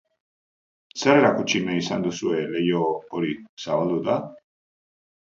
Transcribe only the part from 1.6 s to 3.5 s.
nahi izan duzue leiho hori